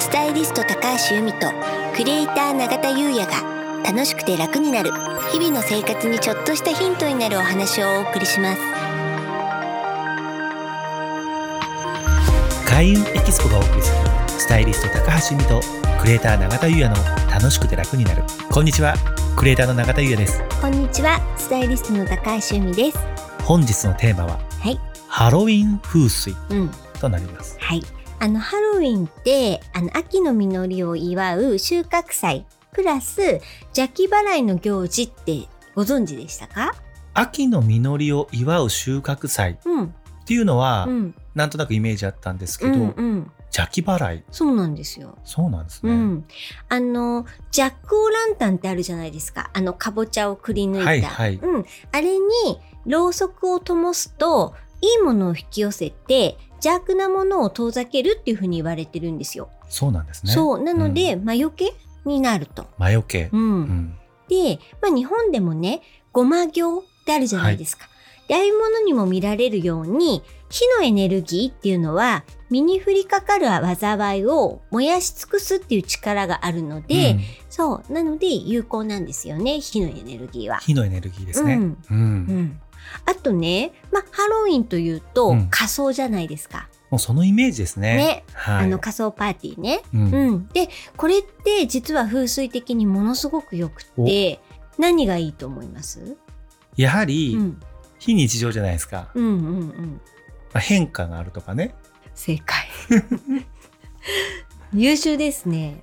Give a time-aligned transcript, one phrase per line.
[0.00, 1.52] スタイリスト高橋由美と
[1.96, 4.90] クリエイター永田優也が楽しくて楽になる
[5.30, 8.60] 日々の生活にちょっとしたヒントになるお話をお送りします。
[12.66, 13.98] 開運エキスポがお送りする
[14.40, 15.60] スタイリスト高橋由美と
[16.00, 18.24] クリエイター永田優也の楽しくて楽になる。
[18.50, 18.94] こんにちは。
[19.36, 20.42] クリエイターの永田優也です。
[20.60, 21.20] こんにちは。
[21.36, 22.98] スタイリストの高橋由美です。
[23.44, 24.80] 本日のテーマははい。
[25.06, 26.70] ハロウィン風水うん。
[27.00, 27.56] となります。
[27.60, 27.82] はい
[28.24, 33.20] あのハロウィンってあの秋の実りを祝う収穫祭プラス
[33.76, 36.74] 邪気払いの行事ってご存知でしたか？
[37.12, 39.84] 秋の実りを祝う収穫祭うん。
[39.84, 39.90] っ
[40.24, 41.14] ていうのは、うん。
[41.34, 43.30] なんとなくイメージあったんですけど、うんうん。
[43.54, 44.24] 邪気払い。
[44.30, 45.18] そうなんですよ。
[45.22, 46.24] そうなんですね、うん、
[46.70, 49.50] あのジャック・オ・ランタンってあるじゃないですか。
[49.52, 51.34] あのかぼちゃをくり抜いた、はいはい。
[51.34, 52.22] うん、あれに
[52.86, 59.50] ろうそくを灯すといいものを引き寄せて邪悪なものを遠ざけるっていうふうに言われてるんですよ。
[59.68, 60.32] そうなんですね。
[60.32, 60.62] そう。
[60.62, 62.66] なので、魔除けになると。
[62.78, 63.40] 魔除け、うん。
[63.40, 63.98] うん。
[64.28, 67.88] で、まあ、日本でもねごま行ってあるじゃないですか。
[68.26, 77.20] でああいうものにも見られるように火のエネルギーっていうのは身に降りかかる災いを燃やし尽くすっていう力があるので、うん。
[77.50, 77.92] そう。
[77.92, 80.58] なので有効なんですよね火のエネルギーは。
[80.58, 81.60] 火のエネルギーですね、うん。
[81.90, 81.96] うん。
[81.96, 82.60] うん、
[83.06, 85.48] あとね、まあ、ハロウィンというと、うん。
[85.50, 86.68] 仮装じゃないですか。
[86.90, 87.96] もうそのイメージですね。
[87.96, 89.82] ね、はい、あの仮装パーティーね。
[89.92, 90.12] うん。
[90.12, 94.40] うん、でこれって実は風水的にものすごくよくって
[94.78, 96.16] 何がいいと思います、
[96.76, 97.60] やはり、うん、
[97.98, 100.00] 非日常じゃないですか、うんうんうん。
[100.52, 101.74] まあ、変化があるとかね、
[102.14, 102.68] 正解。
[104.72, 105.82] 優秀ですね。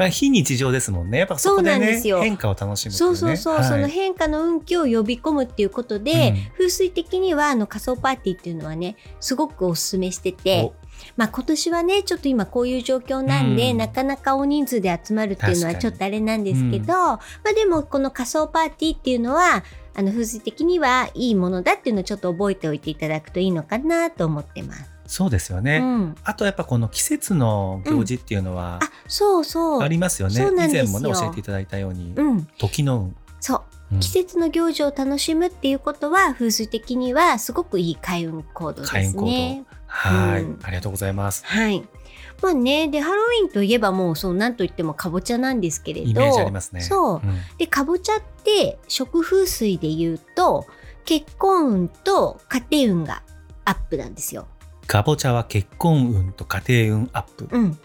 [0.00, 1.18] まあ、非日常ですもんね。
[1.18, 2.22] やっぱそこでねなんですよ。
[2.22, 3.64] 変化を楽しむっていそうそうそう、はい。
[3.64, 6.52] その変化の運気を呼び込むっていうことで、うん。
[6.52, 10.72] 風水的にはあの仮想パーティーっていうのはねすごくおすすめしてて、
[11.18, 13.76] まあ、今年はねちょっと今こういう状況なんで、うん。
[13.76, 19.62] なかなか大人数で集まるっていうのはちょっとあれなんですけど、まあ、でもこの仮想パーティーっていうのは
[19.94, 24.99] あの風水的にはいいものだっていうのをちょっと覚えておいていただくといいのかなと思ってます。
[25.10, 29.82] そうですよね、うん、あとやっぱこの季節の行事っていうのはあそうそう。
[29.82, 32.98] ありますよね、以前もね教えていただいたように、うん、時の。
[33.00, 33.94] 運、そう。
[33.94, 34.00] うん。
[34.00, 39.64] 季節の行事を楽しむっていうことは風水的にはすごくいい開運行動ですね。
[39.88, 40.60] はい、うん。
[40.62, 41.44] ありがとうございます。
[41.44, 41.82] はい。
[42.40, 46.08] まあね、で、ハロウィンといえばもう、そう、なんといってもかぼちゃなんですけれど。
[46.08, 46.82] イメージありますね。
[46.82, 47.18] そう。
[47.18, 47.22] ん。
[47.58, 50.66] で、かぼちゃって、食風水で言うと、
[51.04, 53.24] 結婚運と家庭運が
[53.64, 54.46] アップなんですよ。
[54.90, 57.78] かぼちゃは結婚運と家庭運アップ、うん。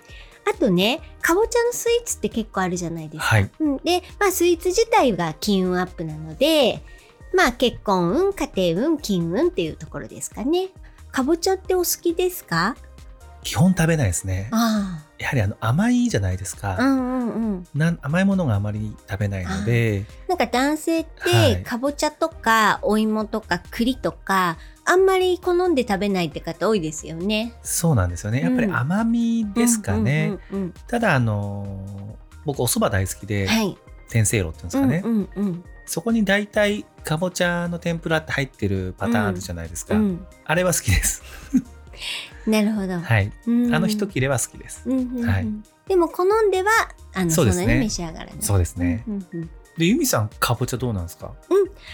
[0.52, 3.26] あとね、かぼちゃのスイーツって結構あるじゃないですか。
[3.26, 6.82] はいうん、で、まあ、スイーツ自体が金運アップなので、
[7.36, 10.70] まあ、結婚運、家庭運、金運っていうところですかね。
[11.12, 12.76] かぼちゃってお好きですか？
[13.44, 16.84] 基本食べないですねあやはりあの甘いじゃないですか、あ。
[16.84, 17.68] うんうんうん。
[17.76, 27.54] なん甘いものがあまり食べないのでなんか男性っはいてかぼちゃとかお芋とか栗とかあんまり好んで食べないって方多いですよね。
[27.64, 28.42] そうなんですよね。
[28.42, 28.76] やっぱりうん。
[28.76, 33.78] 甘みですかね、うんうんうんただあの僕お蕎麦大好きで、うんはい。
[34.10, 40.28] 天せいろっていうんですかね、うんうんそこに大体かぼちゃの天ぷらって入ってるパターンあるじゃないですか、うんうん。
[40.44, 41.22] あれは好きです。
[42.48, 43.00] なるほど。
[43.00, 43.32] はい。
[43.48, 45.30] うんあの一切れは好きです、うんうんうん。
[45.30, 45.48] はい。
[45.88, 46.72] でも好んでは
[47.14, 47.66] あのそうそですね。
[47.66, 48.36] んなに召し上がらない。
[48.40, 51.34] そうですね、うんうんうんでゆみさんかぼちゃどうなんですか？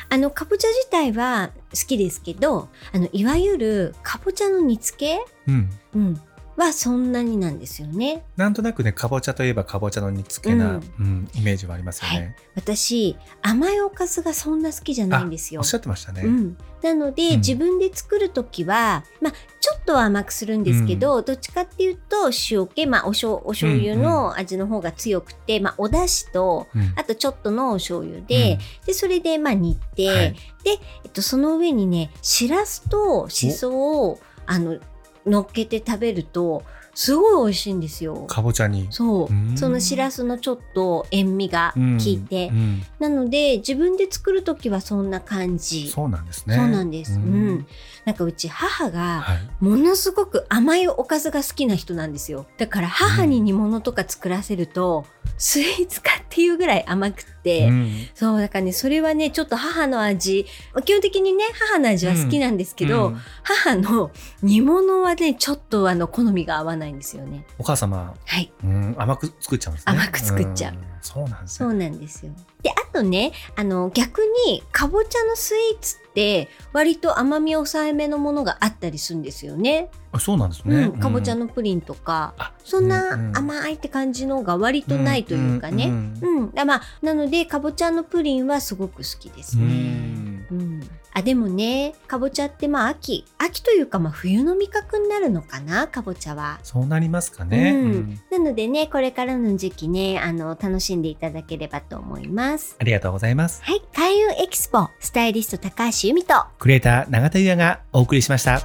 [0.10, 5.70] あのかぼちゃ自体は好きですけどあのいわゆるかぼちゃの煮付け、うん。
[5.96, 6.22] うん、
[6.58, 8.24] はそんなになんですよね。
[8.36, 15.62] なんとなくねかぼちゃといえばかぼちゃの煮付けな、ううんんイメージはありますよね、私甘いおかずがそんな好きじゃないんですよ。
[15.62, 15.66] おっ。
[15.66, 17.38] しゃってましたね、うん、なので、うん。
[17.38, 26.94] 自分で作る時は、まあ、ちょっとは甘くするんですけど、どっちかっていうと塩気、まあ、おしょうお醤油の味の方が強くて、まあ、お出汁とうん。
[26.96, 30.34] あとちょっとのお醤油で,、でそれでまあ煮て、はい。
[30.64, 30.72] で、
[31.04, 33.72] えっと、その上にねしらすとしそ
[34.08, 34.80] をあの
[35.26, 36.64] 乗っけて食べると
[36.94, 38.26] すごい美味しいんですよ。
[38.28, 38.88] かぼちゃに。
[38.90, 39.34] そう。
[39.34, 39.58] うん。
[39.58, 42.58] そのしらすのちょっと塩味が効いて、うん。
[42.58, 45.88] うんなので自分で作る時はそんな感じ。
[45.90, 46.56] そうなんですね。
[46.56, 47.14] そうなんです。
[47.14, 47.50] ううん。
[47.56, 47.68] ん。
[48.06, 49.40] なんかうち母がはい。
[49.60, 52.46] ものすごく甘いおかずが好きな人なんですよ。
[52.58, 55.06] だから母に煮物とか作らせると、
[55.38, 58.08] スイーツかっていうぐらい甘くって、うん。
[58.14, 60.46] そうだからねそれはねちょっと母の味。
[60.86, 63.22] 基本的にね母の味は好きなんですけど、うん。
[63.44, 64.12] 母の
[64.42, 67.46] 煮物はねちょっとあの好みが合わないんですよね。
[67.58, 68.52] お母様、はい。
[68.64, 69.94] うん、甘く作っちゃうんですね。
[69.94, 70.74] 甘く作っちゃう。
[70.74, 70.92] ん。
[71.02, 71.68] そうなんですね。
[71.68, 72.32] そうなんですよ。
[72.62, 79.90] で、あとね、あの、逆に、かぼちゃのスイーツって割と甘み抑えめのものがあったりするんですよね。
[80.12, 80.76] あそうなんですね。
[80.86, 85.88] うん、かぼちゃのプリンとか、あそんなうんうん甘いって感じのが割とないというかね。
[85.88, 89.68] うんうまあなのでかぼちゃのプリンはすごく好きですうね。
[89.68, 96.60] んうん、あでもねかぼちゃってまあ秋秋というかまあ冬の味覚になるのかなかぼちゃは。
[96.64, 97.72] そうなりますかね。
[97.72, 102.76] うんうんなのでねこれからの時期ねあの楽しんでいただければと思います。
[102.80, 103.64] ありがとうございます。
[103.64, 108.62] はい開運エキスポスタイリスト高橋由美とクリエイター永田優也がお送りしました。